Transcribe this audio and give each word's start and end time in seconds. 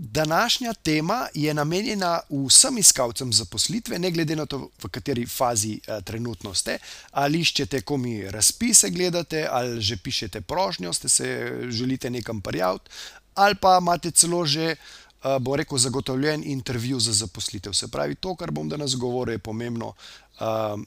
Današnja 0.00 0.74
tema 0.74 1.26
je 1.34 1.54
namenjena 1.54 2.20
vsem 2.30 2.78
iskalcem 2.78 3.32
zaposlitve, 3.32 3.98
ne 3.98 4.10
glede 4.10 4.36
na 4.36 4.46
to, 4.46 4.70
v 4.82 4.88
kateri 4.88 5.26
fazi 5.26 5.80
uh, 5.80 6.04
trenutno 6.04 6.54
ste. 6.54 6.76
Ali 7.10 7.40
iščete, 7.40 7.80
ko 7.82 7.96
mi 7.96 8.22
razpise 8.30 8.90
gledate, 8.94 9.48
ali 9.50 9.80
že 9.82 9.96
pišete 9.96 10.40
prošnjo, 10.40 10.92
ste 10.92 11.08
se 11.08 11.26
želite 11.70 12.10
nekam 12.10 12.40
prijaviti, 12.40 12.90
ali 13.34 13.54
pa 13.54 13.78
imate 13.82 14.10
celo 14.10 14.46
že, 14.46 14.76
uh, 14.76 15.38
bo 15.42 15.56
rekel, 15.56 15.78
zagotovljen 15.78 16.46
intervju 16.46 17.00
za 17.00 17.12
zaposlitev. 17.12 17.72
Se 17.72 17.88
pravi, 17.88 18.14
to, 18.14 18.36
kar 18.36 18.50
bom 18.50 18.68
danes 18.68 18.94
govoril, 18.94 19.34
je 19.34 19.38
pomembno 19.38 19.88
uh, 19.88 20.46
uh, 20.46 20.78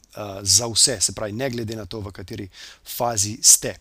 za 0.41 0.71
vse, 0.71 1.01
se 1.01 1.11
pravi, 1.11 1.33
ne 1.33 1.49
glede 1.49 1.75
na 1.75 1.85
to, 1.85 1.99
v 1.99 2.15
kateri 2.15 2.47
fazi 2.97 3.37
ste. 3.43 3.75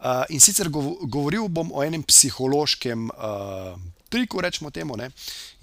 Uh, 0.00 0.26
in 0.28 0.40
sicer 0.40 0.68
govoril 1.06 1.46
bom 1.48 1.70
o 1.72 1.84
enem 1.84 2.02
psihološkem. 2.02 3.10
Triku, 4.14 4.38
rečemo 4.40 4.70
temu, 4.70 4.94
ne? 4.96 5.10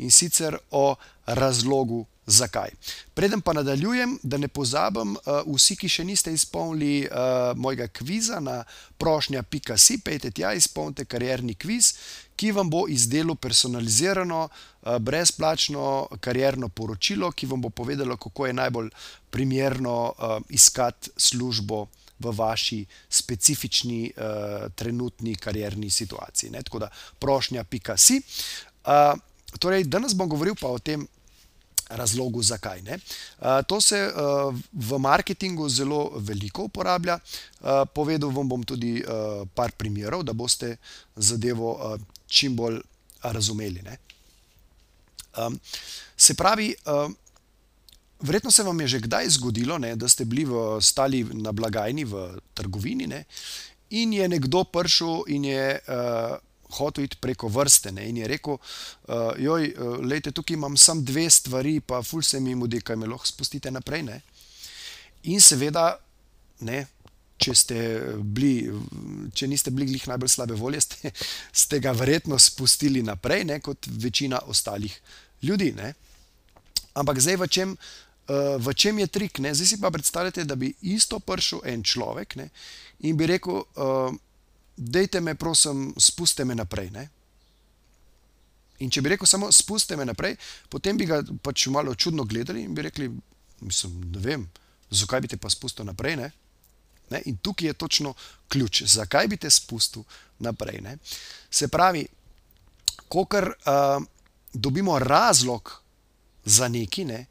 in 0.04 0.12
sicer 0.12 0.58
o 0.76 0.96
razlogu, 1.26 2.06
zakaj. 2.26 2.70
Preden 3.14 3.42
pa 3.42 3.54
nadaljujem, 3.54 4.20
da 4.24 4.38
ne 4.38 4.48
pozabim, 4.48 5.16
uh, 5.16 5.42
vsi, 5.56 5.76
ki 5.76 5.90
še 5.90 6.04
niste 6.06 6.34
izpolnili 6.34 7.06
uh, 7.06 7.54
mojega 7.56 7.88
kviza 7.88 8.40
na 8.44 8.64
prošnja.si, 9.00 9.98
pejte 10.04 10.32
tja, 10.32 10.54
izpolnite 10.54 11.06
karjerni 11.06 11.56
kviz, 11.56 11.94
ki 12.36 12.52
vam 12.52 12.70
bo 12.70 12.86
izdelal 12.92 13.36
personalizirano, 13.36 14.44
uh, 14.50 14.98
brezplačno 15.00 16.10
karjerno 16.20 16.70
poročilo, 16.70 17.32
ki 17.32 17.48
vam 17.48 17.64
bo 17.64 17.70
povedalo, 17.70 18.18
kako 18.18 18.52
je 18.52 18.60
najbolj 18.60 18.92
primerno 19.32 19.98
uh, 20.12 20.38
iskati 20.50 21.16
službo 21.18 21.86
v 22.22 22.34
vaši 22.36 22.86
specifični 23.10 24.12
uh, 24.12 24.70
trenutni 24.76 25.36
karjerni 25.36 25.90
situaciji. 25.90 26.52
Ne? 26.52 26.64
Tako 26.64 26.80
da 26.80 26.90
prošnja, 27.20 27.64
pika 27.64 27.98
si. 27.98 28.22
Uh, 28.86 29.18
torej, 29.60 29.84
danes 29.84 30.14
bom 30.16 30.30
govoril 30.30 30.56
pa 30.56 30.70
o 30.72 30.80
tem. 30.80 31.08
Razlogu, 31.92 32.40
zakaj. 32.40 32.80
Uh, 32.88 33.60
to 33.68 33.82
se 33.82 33.98
v 34.72 35.00
marketingu 35.00 35.66
zelo 35.70 36.14
veliko 36.24 36.70
uporablja. 36.70 37.18
Povedal 37.94 38.32
vam 38.32 38.48
bom 38.48 38.64
tudi 38.64 39.04
par 39.54 39.76
primerov, 39.76 40.24
da 40.24 40.32
boste 40.32 40.78
zadevo 41.16 41.98
čim 42.32 42.56
bolj 42.56 42.80
razumeli. 43.24 43.84
Um, 45.36 45.60
se 46.16 46.34
pravi, 46.34 46.76
Verjetno 48.22 48.52
se 48.52 48.64
vam 48.64 48.82
je 48.82 48.88
že 48.88 49.00
kdaj 49.00 49.30
zgodilo, 49.30 49.78
ne, 49.78 49.96
da 49.96 50.10
ste 50.10 50.26
bili 50.26 50.46
v, 50.46 50.78
stali 50.82 51.24
na 51.24 51.52
blagajni 51.52 52.06
v 52.06 52.38
trgovini 52.54 53.08
ne, 53.08 53.26
in 53.90 54.14
je 54.14 54.28
nekdo 54.30 54.64
prišel 54.64 55.26
in 55.28 55.46
je 55.46 55.80
uh, 55.80 56.38
hotel 56.78 57.04
iti 57.04 57.18
preko 57.20 57.48
vrste. 57.48 57.92
Ne, 57.92 58.08
in 58.10 58.18
je 58.18 58.28
rekel: 58.28 58.58
uh, 58.58 59.34
Joj, 59.38 59.74
uh, 59.74 59.98
lejte, 60.06 60.32
tukaj 60.32 60.54
imam 60.54 60.78
samo 60.78 61.02
dve 61.02 61.30
stvari, 61.30 61.80
pa 61.80 62.02
ful 62.04 62.22
se 62.22 62.40
mi 62.40 62.56
mudi, 62.56 62.82
kaj 62.82 62.96
me 62.96 63.10
lahko 63.10 63.28
spustite 63.28 63.72
naprej. 63.72 64.04
Ne. 64.04 64.22
In 65.24 65.42
seveda, 65.42 65.98
ne, 66.62 66.86
če, 67.42 67.54
bili, 68.22 68.70
če 69.34 69.50
niste 69.50 69.74
bili 69.74 69.90
glih 69.92 70.08
najbolj 70.08 70.30
slabe 70.30 70.58
volje, 70.58 70.82
ste, 70.86 71.12
ste 71.64 71.82
ga 71.82 71.94
verjetno 71.98 72.40
spustili 72.40 73.04
naprej, 73.06 73.46
ne, 73.50 73.60
kot 73.60 73.90
večina 73.90 74.40
ostalih 74.48 74.94
ljudi. 75.42 75.72
Ne. 75.78 75.94
Ampak 76.94 77.22
zdaj, 77.24 77.40
v 77.42 77.48
čem 77.52 77.76
v 78.58 78.74
čem 78.74 79.00
je 79.00 79.08
trik. 79.08 79.40
Ne? 79.40 79.54
Zdaj 79.56 79.68
si 79.68 79.80
pa 79.82 79.92
predstavljate, 79.92 80.44
da 80.44 80.56
bi 80.56 80.74
isto 80.82 81.20
prišel 81.20 81.62
en 81.66 81.84
človek 81.84 82.36
ne? 82.36 82.50
in 83.00 83.18
bi 83.18 83.28
rekel: 83.28 83.64
uh, 83.76 84.14
Dejte 84.78 85.20
me, 85.22 85.36
prosim, 85.36 85.94
spustite 85.98 86.46
me 86.46 86.56
naprej. 86.56 86.90
Ne? 86.90 87.10
In 88.80 88.90
če 88.90 89.02
bi 89.02 89.12
rekel 89.14 89.28
samo 89.28 89.52
spustite 89.52 89.98
me 90.00 90.06
naprej, 90.06 90.38
potem 90.70 90.98
bi 90.98 91.06
ga 91.06 91.22
pač 91.44 91.68
malo 91.68 91.94
čudno 91.96 92.24
gledali 92.24 92.64
in 92.66 92.74
bi 92.74 92.82
rekli: 92.82 93.10
Mislim, 93.62 94.00
ne 94.12 94.20
vem, 94.20 94.48
zakaj 94.90 95.22
bi 95.22 95.28
te 95.28 95.38
pa 95.38 95.50
spustil 95.50 95.86
naprej. 95.86 96.16
Ne? 96.18 96.32
Ne? 97.12 97.22
In 97.26 97.38
tukaj 97.38 97.68
je 97.68 97.74
točno 97.74 98.14
ključ, 98.50 98.84
zakaj 98.90 99.28
bi 99.28 99.38
te 99.38 99.50
spustil 99.50 100.04
naprej. 100.40 100.82
Ne? 100.82 100.98
Se 101.52 101.68
pravi, 101.68 102.06
ko 103.12 103.26
kar 103.26 103.52
uh, 103.52 104.02
dobimo 104.54 105.00
razlog 105.00 105.82
za 106.46 106.68
neki, 106.68 107.06
ne, 107.06 107.26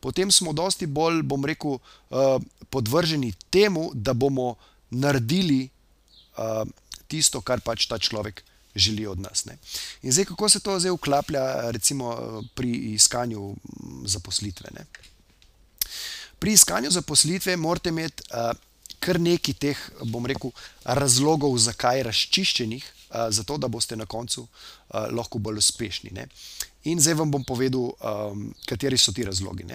potem 0.00 0.30
smo 0.32 0.52
dosti 0.52 0.86
bolj, 0.86 1.22
bom 1.22 1.44
rekel, 1.44 1.78
uh, 1.78 2.36
podvrženi 2.70 3.32
temu, 3.50 3.90
da 3.94 4.12
bomo 4.12 4.54
naredili 4.90 5.68
uh, 6.38 6.62
tisto, 7.08 7.40
kar 7.40 7.60
pač 7.60 7.86
ta 7.86 7.98
človek 7.98 8.42
želi 8.76 9.06
od 9.06 9.20
nas. 9.20 9.44
Ne. 9.44 9.56
In 10.02 10.12
zdaj, 10.12 10.24
kako 10.32 10.48
se 10.48 10.60
to 10.60 10.78
zdaj 10.80 10.92
uklaplja, 10.92 11.70
recimo 11.70 12.12
pri 12.54 12.72
iskanju 12.98 13.56
zaposlitve. 14.04 14.70
Ne. 14.74 14.84
Pri 16.38 16.52
iskanju 16.52 16.90
zaposlitve 16.90 17.56
morate 17.56 17.88
imeti 17.88 18.22
uh, 18.30 18.52
kar 19.00 19.20
nekaj 19.20 19.54
teh, 19.54 19.80
bom 20.12 20.26
rekel, 20.26 20.52
razlogov, 20.84 21.56
zakaj 21.58 22.02
razčiščenih, 22.06 22.84
uh, 22.84 23.28
zato 23.30 23.58
da 23.58 23.68
boste 23.68 23.96
na 23.96 24.06
koncu 24.06 24.46
uh, 24.46 25.06
lahko 25.12 25.38
bolj 25.38 25.62
uspešni. 25.62 26.14
Ne. 26.16 26.28
In 26.86 27.00
zdaj 27.02 27.18
vam 27.22 27.30
bom 27.30 27.44
povedal, 27.44 27.92
um, 27.92 28.48
kateri 28.66 28.98
so 28.98 29.12
ti 29.12 29.24
razlogi. 29.26 29.66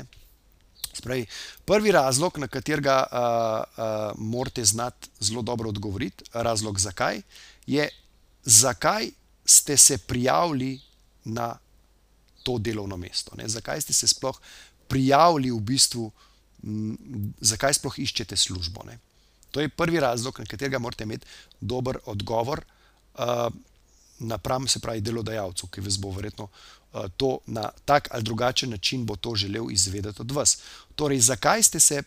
Spravi, 0.94 1.26
prvi 1.66 1.92
razlog, 1.92 2.38
na 2.38 2.48
katerega 2.48 3.04
uh, 3.08 3.18
uh, 3.18 4.20
morate 4.20 4.66
znati 4.66 5.10
zelo 5.20 5.42
dobro 5.42 5.70
odgovoriti, 5.70 6.24
razlog 6.34 6.80
zakaj, 6.80 7.22
je, 7.68 7.90
zakaj 8.44 9.12
ste 9.46 9.78
se 9.78 9.98
prijavili 9.98 10.80
na 11.24 11.58
to 12.44 12.58
delovno 12.58 12.98
mesto. 12.98 13.36
Ne? 13.36 13.48
Zakaj 13.48 13.82
ste 13.82 13.94
se 13.94 14.08
sploh 14.08 14.40
prijavili 14.88 15.52
v 15.52 15.60
bistvu, 15.60 16.12
m, 16.64 16.98
zakaj 17.42 17.74
sploh 17.74 18.00
iščete 18.00 18.36
službo. 18.38 18.84
Ne? 18.86 19.00
To 19.52 19.62
je 19.62 19.70
prvi 19.70 20.00
razlog, 20.00 20.40
na 20.40 20.46
katerega 20.46 20.80
morate 20.80 21.04
imeti 21.04 21.26
dober 21.60 21.98
odgovor. 22.06 22.64
Uh, 23.14 23.48
napram, 24.20 24.68
se 24.68 24.80
pravi, 24.80 25.02
delodajalcu, 25.02 25.68
ki 25.68 25.82
vas 25.82 25.98
bo 26.00 26.12
verjetno 26.12 26.48
uh, 26.48 27.06
to 27.18 27.40
na 27.46 27.70
tak 27.86 28.08
ali 28.12 28.24
drugačen 28.24 28.70
način 28.70 29.06
bo 29.06 29.16
to 29.16 29.36
želel 29.36 29.72
izvedeti 29.72 30.22
od 30.22 30.32
vas. 30.32 30.58
Torej, 30.96 31.20
zakaj 31.20 31.64
ste 31.64 31.80
se 31.80 32.04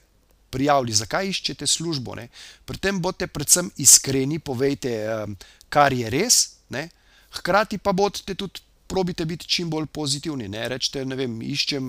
prijavili, 0.51 0.93
zakaj 0.93 1.29
iščete 1.29 1.67
službo? 1.67 2.15
Ne? 2.15 2.29
Pri 2.65 2.79
tem 2.79 3.01
boste 3.03 3.27
predvsem 3.27 3.71
iskreni, 3.77 4.39
povejte, 4.39 4.95
um, 5.25 5.37
kar 5.69 5.93
je 5.93 6.11
res, 6.11 6.45
ne? 6.69 6.89
hkrati 7.31 7.79
pa 7.79 7.93
boste 7.93 8.35
tudi. 8.35 8.61
Probite 8.87 9.25
biti 9.25 9.49
čim 9.49 9.71
bolj 9.71 9.87
pozitivni. 9.87 10.45
Ne? 10.49 10.67
Rečete, 10.69 11.07
ne 11.09 11.17
vem, 11.17 11.39
iščem 11.43 11.87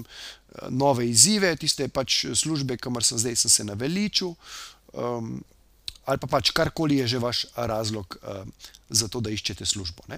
nove 0.69 1.03
izzive, 1.09 1.51
tiste 1.59 1.87
pač 1.91 2.21
službe, 2.33 2.77
kamor 2.81 3.03
sem 3.03 3.19
zdaj 3.19 3.35
sem 3.35 3.51
se 3.51 3.65
naveličil, 3.67 4.31
um, 4.95 5.43
ali 6.05 6.17
pa 6.17 6.27
pač 6.27 6.51
karkoli 6.51 6.97
je 6.97 7.07
že 7.07 7.19
vaš 7.19 7.45
razlog 7.55 8.17
uh, 8.21 8.45
za 8.89 9.07
to, 9.07 9.19
da 9.19 9.29
iščete 9.29 9.65
službo. 9.65 10.03
Uh, 10.09 10.17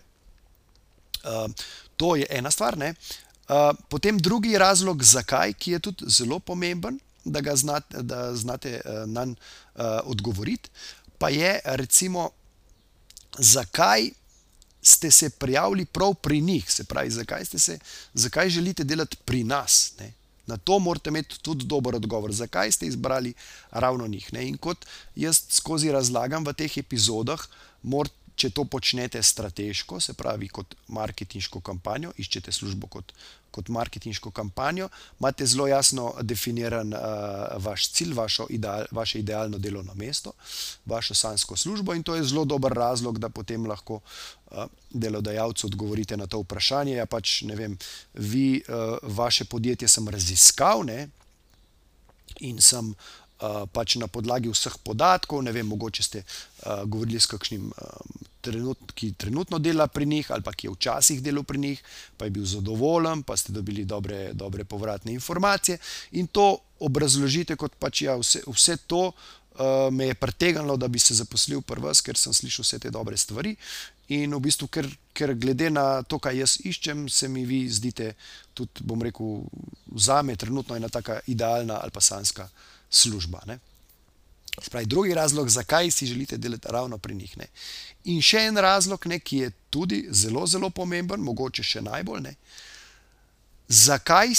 to 1.98 2.16
je 2.16 2.28
ena 2.30 2.52
stvar. 2.52 2.78
Uh, 2.78 3.74
potem 3.90 4.18
drugi 4.20 4.58
razlog, 4.58 5.04
zakaj, 5.04 5.54
ki 5.54 5.72
je 5.72 5.80
tudi 5.80 6.06
zelo 6.08 6.40
pomemben, 6.40 7.00
da 7.24 7.42
ga 7.42 7.56
znate, 7.56 8.04
da 8.04 8.36
znate 8.36 8.82
uh, 8.86 9.10
na 9.10 9.26
njega 9.26 9.42
uh, 9.78 9.84
odgovoriti, 10.04 10.70
pa 11.18 11.30
je 11.30 11.60
recimo, 11.64 12.30
zakaj. 13.38 14.10
Ste 14.88 15.12
se 15.12 15.30
prijavili 15.30 15.86
prav 15.86 16.14
pri 16.14 16.42
njih, 16.42 16.72
se 16.72 16.84
pravi, 16.84 17.10
zakaj, 17.12 17.46
se, 17.46 17.80
zakaj 18.14 18.50
želite 18.50 18.84
delati 18.84 19.18
pri 19.26 19.44
nas? 19.44 19.94
Ne? 20.00 20.14
Na 20.48 20.58
to 20.58 20.80
morate 20.80 21.12
imeti 21.12 21.40
tudi 21.44 21.66
dober 21.66 21.96
odgovor, 21.96 22.32
zakaj 22.32 22.72
ste 22.72 22.88
izbrali 22.88 23.34
ravno 23.72 24.08
njih. 24.08 24.34
Ne? 24.34 24.48
In 24.48 24.58
kot 24.58 24.86
jaz 25.16 25.44
skozi 25.50 25.92
razlagam 25.92 26.46
v 26.48 26.54
teh 26.56 26.78
epizodah, 26.78 27.44
morate 27.84 28.16
če 28.38 28.52
to 28.54 28.66
počnete 28.70 29.22
strateško, 29.24 30.00
se 30.00 30.14
pravi 30.14 30.48
kot 30.54 30.76
marketinško 30.94 31.62
kampanjo, 31.66 32.12
iščete 32.22 32.54
službo 32.54 32.88
kot, 32.94 33.14
kot 33.52 33.72
marketinško 33.74 34.32
kampanjo, 34.32 34.90
imate 35.20 35.46
zelo 35.50 35.66
jasno 35.68 36.12
definiran 36.22 36.94
uh, 36.94 37.02
vaš 37.66 37.90
cilj, 37.98 38.14
ideal, 38.50 38.86
vaše 38.92 39.20
idealno 39.20 39.58
delovno 39.58 39.96
mesto, 39.98 40.36
vašo 40.86 41.18
sansko 41.18 41.58
službo 41.58 41.96
in 41.98 42.04
to 42.04 42.16
je 42.16 42.24
zelo 42.30 42.46
dober 42.46 42.72
razlog, 42.78 43.20
da 43.20 43.30
potem 43.30 43.66
lahko 43.66 44.00
uh, 44.00 44.66
delodajalcu 44.94 45.68
odgovorite 45.68 46.18
na 46.18 46.28
to 46.28 46.44
vprašanje. 46.46 46.94
Ja, 47.00 47.06
pač 47.06 47.42
ne 47.50 47.56
vem, 47.56 47.78
vi, 48.14 48.62
uh, 48.68 48.98
vaše 49.02 49.46
podjetje 49.46 49.88
sem 49.88 50.10
raziskal. 50.10 50.86
Ne? 50.86 51.08
in 52.40 52.62
sem 52.62 52.94
pač 53.74 53.98
na 54.02 54.10
podlagi 54.10 54.50
vseh 54.50 54.74
podatkov, 54.82 55.44
ne 55.46 55.54
vem, 55.54 55.68
mogoče 55.70 56.04
ste 56.04 56.24
uh, 56.26 56.84
govorili 56.90 57.22
s 57.22 57.30
kakšnim. 57.30 57.70
Um, 57.70 58.27
Trenut, 58.48 58.94
ki 58.96 59.12
trenutno 59.20 59.60
dela 59.60 59.88
pri 59.92 60.06
njih, 60.08 60.32
ali 60.32 60.46
pa 60.46 60.54
ki 60.56 60.70
je 60.70 60.76
včasih 60.76 61.24
delal 61.24 61.44
pri 61.44 61.60
njih, 61.60 61.82
pa 62.18 62.26
je 62.26 62.32
bil 62.38 62.46
zadovoljen, 62.48 63.24
pa 63.28 63.36
ste 63.38 63.52
dobili 63.52 63.84
dobre, 63.86 64.32
dobre 64.34 64.64
povratne 64.64 65.12
informacije. 65.14 65.78
In 66.22 66.28
to 66.32 66.56
obrazložite 66.80 67.58
kot 67.60 67.76
pač 67.76 68.06
ja, 68.06 68.16
vse, 68.16 68.46
vse 68.48 68.78
to 68.88 69.12
uh, 69.12 69.92
me 69.92 70.08
je 70.08 70.14
pretegnilo, 70.14 70.78
da 70.78 70.88
bi 70.88 71.00
se 71.00 71.18
zaposlil 71.18 71.62
pri 71.62 71.82
vas, 71.82 72.02
ker 72.02 72.18
sem 72.18 72.34
slišal 72.34 72.64
vse 72.64 72.80
te 72.80 72.92
dobre 72.94 73.18
stvari. 73.18 73.56
In 74.16 74.32
v 74.32 74.40
bistvu, 74.40 74.70
ker, 74.72 74.88
ker 75.12 75.34
glede 75.36 75.70
na 75.74 76.04
to, 76.08 76.20
kaj 76.24 76.40
jaz 76.40 76.58
iščem, 76.64 77.08
se 77.12 77.28
mi 77.28 77.44
vi 77.46 77.66
zdite, 77.68 78.14
tudi, 78.56 78.86
bom 78.88 79.02
rekel, 79.04 79.44
za 79.96 80.22
me 80.24 80.38
trenutno 80.40 80.78
ena 80.78 80.90
taka 80.90 81.20
idealna 81.28 81.82
ali 81.84 81.92
pa 81.92 82.02
sanska 82.02 82.48
služba. 82.90 83.44
Spravi, 84.62 84.86
drugi 84.86 85.14
razlog, 85.14 85.50
zakaj 85.50 85.92
si 85.92 86.06
želite 86.06 86.38
delati 86.38 86.68
ravno 86.72 86.98
pri 86.98 87.16
njih. 87.16 87.38
Ne? 87.38 87.48
In 88.04 88.22
še 88.22 88.48
en 88.50 88.58
razlog, 88.58 89.06
ne, 89.08 89.20
ki 89.20 89.38
je 89.38 89.52
tudi 89.70 90.08
zelo, 90.12 90.48
zelo 90.48 90.70
pomemben, 90.70 91.22
mogoče 91.22 91.64
še 91.64 91.82
najbolj. 91.86 92.22
Ne? 92.22 92.34
Zakaj, 93.68 94.34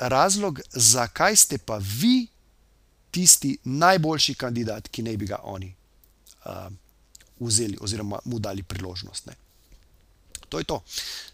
razlog, 0.00 0.60
zakaj 0.72 1.36
ste 1.36 1.58
pa 1.58 1.76
vi 1.82 2.26
tisti 3.10 3.58
najboljši 3.64 4.34
kandidat, 4.34 4.88
ki 4.88 5.02
naj 5.02 5.16
bi 5.16 5.26
ga 5.26 5.40
oni 5.44 5.74
uh, 6.46 6.70
vzeli 7.40 7.78
oziroma 7.80 8.20
mu 8.24 8.38
dali 8.38 8.62
priložnost. 8.62 9.26
Ne. 9.26 9.36
To 10.50 10.58
je 10.58 10.66
to. 10.66 10.82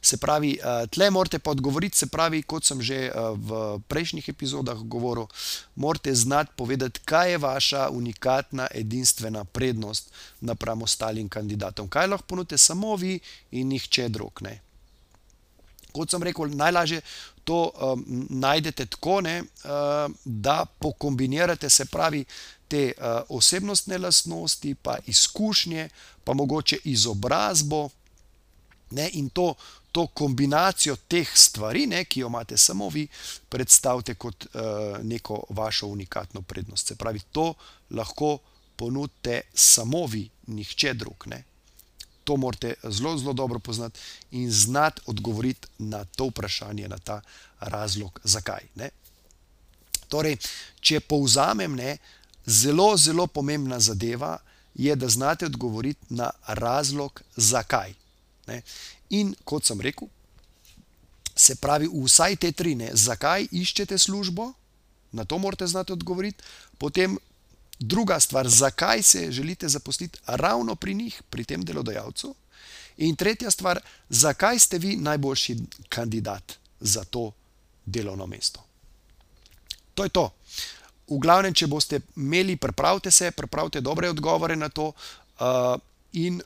Se 0.02 0.16
pravi, 0.20 0.58
uh, 0.60 0.84
tle 0.92 1.10
morate 1.10 1.38
pa 1.38 1.50
odgovoriti, 1.50 1.96
se 1.96 2.06
pravi, 2.06 2.42
kot 2.42 2.64
sem 2.68 2.82
že 2.84 3.08
uh, 3.08 3.32
v 3.32 3.80
prejšnjih 3.88 4.28
epizodah 4.28 4.78
govoril, 4.84 5.26
morate 5.74 6.14
znati 6.14 6.52
povedati, 6.56 7.00
kaj 7.04 7.30
je 7.30 7.38
vaša 7.38 7.88
unikatna, 7.90 8.68
edinstvena 8.74 9.44
prednost 9.44 10.12
napram 10.40 10.82
ostalim 10.82 11.28
kandidatom. 11.28 11.88
Kaj 11.88 12.06
lahko 12.06 12.26
ponudite 12.26 12.58
samo 12.58 12.96
vi 12.96 13.18
in 13.50 13.68
nihče 13.68 14.08
drug. 14.08 14.42
Ne. 14.44 14.60
Kot 15.96 16.12
sem 16.12 16.22
rekel, 16.22 16.52
najlažje 16.52 17.00
to 17.46 17.70
um, 17.72 18.04
najdete 18.30 18.86
tako, 18.86 19.20
ne, 19.20 19.40
uh, 19.40 20.12
da 20.24 20.64
pokombinirate 20.78 21.70
se 21.70 21.84
pravi 21.84 22.24
te 22.68 22.92
uh, 22.98 23.22
osebnostne 23.28 23.98
lastnosti, 23.98 24.74
pa 24.74 24.98
izkušnje, 25.06 25.88
pa 26.24 26.34
mogoče 26.34 26.78
izobrazbo 26.84 27.88
ne, 28.90 29.10
in 29.12 29.28
to. 29.30 29.54
To 29.96 30.06
kombinacijo 30.06 30.92
teh 31.08 31.30
stvari, 31.34 31.86
ne, 31.88 32.02
ki 32.04 32.20
jo 32.20 32.26
imate 32.28 32.56
samo 32.60 32.90
vi, 32.92 33.06
predstavite 33.48 34.14
kot 34.14 34.44
uh, 34.44 34.60
neko 35.00 35.38
vašo 35.48 35.86
unikatno 35.86 36.42
prednost. 36.42 36.92
Se 36.92 36.96
pravi, 36.96 37.20
to 37.32 37.54
lahko 37.90 38.38
ponudite 38.76 39.40
samo 39.54 40.04
vi, 40.06 40.28
nihče 40.46 40.92
drug. 40.94 41.24
Ne 41.26 41.44
to 42.26 42.36
morate 42.36 42.74
zelo, 42.82 43.18
zelo 43.18 43.32
dobro 43.32 43.58
poznati 43.58 44.00
in 44.30 44.50
znati 44.50 45.00
odgovoriti 45.06 45.68
na 45.78 46.04
to 46.04 46.26
vprašanje, 46.26 46.88
na 46.88 46.98
ta 46.98 47.20
razlog, 47.60 48.20
zakaj. 48.24 48.64
Ne? 48.74 48.90
Torej, 50.08 50.36
če 50.80 51.00
povzamem, 51.00 51.76
ne, 51.78 51.98
zelo, 52.46 52.96
zelo 52.96 53.26
pomembna 53.26 53.78
zadeva 53.80 54.38
je, 54.74 54.96
da 54.96 55.08
znate 55.08 55.46
odgovoriti 55.46 56.14
na 56.18 56.30
razlog, 56.46 57.22
zakaj. 57.36 57.94
Ne? 58.46 58.62
In 59.10 59.34
kot 59.44 59.64
sem 59.64 59.80
rekel, 59.80 60.08
se 61.36 61.56
pravi, 61.60 61.88
vsaj 61.92 62.36
te 62.36 62.52
tri, 62.52 62.74
ne, 62.74 62.90
zakaj 62.94 63.48
iščete 63.52 63.98
službo, 63.98 64.52
na 65.12 65.24
to 65.24 65.38
morate 65.38 65.66
znati 65.66 65.92
odgovoriti, 65.92 66.42
potem 66.78 67.18
Druga 67.78 68.20
stvar, 68.20 68.48
zakaj 68.48 69.02
se 69.02 69.30
želite 69.30 69.68
zaposliti 69.68 70.18
ravno 70.26 70.74
pri 70.74 70.94
njih, 70.94 71.22
pri 71.30 71.44
tem 71.44 71.64
delodajalcu. 71.64 72.34
In 72.96 73.16
tretja 73.16 73.50
stvar, 73.50 73.80
zakaj 74.08 74.58
ste 74.58 74.78
vi 74.78 74.96
najboljši 74.96 75.56
kandidat 75.88 76.52
za 76.80 77.04
to 77.04 77.32
delovno 77.86 78.26
mesto. 78.26 78.64
To 79.94 80.04
je 80.04 80.08
to. 80.08 80.30
V 81.08 81.18
glavnem, 81.18 81.54
če 81.54 81.66
boste 81.66 82.00
imeli, 82.16 82.56
pripravite 82.56 83.10
se, 83.10 83.30
pripravite 83.30 83.80
dobre 83.80 84.10
odgovore 84.10 84.56
na 84.56 84.68
to, 84.68 84.92
uh, 85.40 85.76
in 86.12 86.40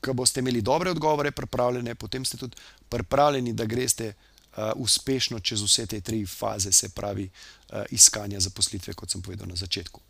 ko 0.00 0.12
boste 0.12 0.40
imeli 0.40 0.62
dobre 0.62 0.90
odgovore, 0.90 1.30
pripravljene, 1.30 1.94
potem 1.94 2.24
ste 2.24 2.36
tudi 2.36 2.56
pripravljeni, 2.88 3.52
da 3.52 3.64
greste 3.64 4.12
uh, 4.12 4.72
uspešno 4.76 5.40
čez 5.40 5.62
vse 5.62 5.86
te 5.86 6.00
tri 6.00 6.26
faze, 6.26 6.72
se 6.72 6.88
pravi, 6.88 7.28
uh, 7.28 7.82
iskanja 7.90 8.40
zaposlitve, 8.40 8.94
kot 8.94 9.10
sem 9.10 9.22
povedal 9.22 9.48
na 9.48 9.56
začetku. 9.56 10.00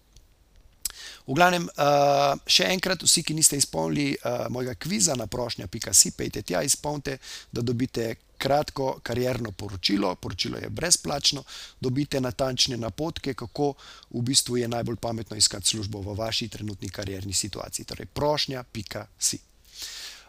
V 1.29 1.37
glavnem, 1.37 1.67
uh, 1.69 2.39
še 2.49 2.71
enkrat, 2.73 3.03
vsi, 3.05 3.23
ki 3.23 3.37
niste 3.37 3.59
izpolnili 3.61 4.15
uh, 4.17 4.47
mojega 4.53 4.75
kviza 4.75 5.17
na 5.19 5.27
prošnja.si, 5.27 6.15
pejte 6.17 6.43
tja, 6.43 6.63
izpolnite, 6.65 7.19
da 7.53 7.63
dobite 7.63 8.15
kratko 8.39 9.01
karjerno 9.03 9.53
poročilo. 9.53 10.15
Poročilo 10.15 10.59
je 10.59 10.71
brezplačno, 10.71 11.43
dobite 11.81 12.21
natančne 12.21 12.77
napotke, 12.77 13.35
kako 13.35 13.75
v 14.11 14.23
bistvu 14.23 14.57
je 14.57 14.69
najbolj 14.69 14.97
pametno 14.97 15.37
iskati 15.37 15.67
službo 15.67 16.01
v 16.01 16.17
vaši 16.17 16.49
trenutni 16.49 16.89
karjerni 16.89 17.33
situaciji. 17.33 17.85
Torej, 17.85 18.07
prošnja.si. 18.07 19.48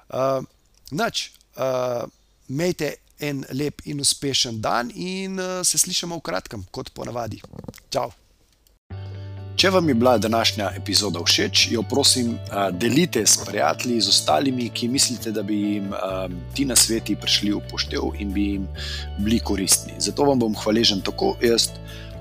Uh, 0.09 0.43
Nač, 0.91 1.29
uh, 1.57 2.07
imejte 2.49 2.95
en 3.21 3.43
lep 3.53 3.83
in 3.85 3.99
uspešen 4.01 4.61
dan, 4.61 4.89
in 4.95 5.37
uh, 5.37 5.59
se 5.61 5.77
slišimo 5.77 6.17
v 6.17 6.25
kratkem, 6.25 6.65
kot 6.71 6.89
ponavadi. 6.97 7.41
Ciao! 7.93 8.09
Če 9.59 9.69
vam 9.75 9.89
je 9.91 9.93
bila 9.93 10.13
današnja 10.17 10.69
epizoda 10.77 11.19
všeč, 11.19 11.65
jo 11.73 11.81
prosim, 11.83 12.37
delite 12.79 13.25
s 13.27 13.41
prijatelji, 13.43 13.97
z 14.01 14.07
ostalimi, 14.09 14.69
ki 14.71 14.87
mislite, 14.87 15.33
da 15.35 15.43
bi 15.43 15.57
jim 15.59 15.89
ti 16.55 16.63
na 16.65 16.77
sveti 16.79 17.17
prišli 17.19 17.51
v 17.51 17.59
poštev 17.67 18.15
in 18.23 18.31
bi 18.31 18.45
jim 18.53 18.69
bili 19.17 19.41
koristni. 19.43 19.97
Zato 19.99 20.29
vam 20.29 20.39
bom 20.39 20.55
hvaležen 20.55 21.01
tako 21.03 21.33
jaz, 21.43 21.73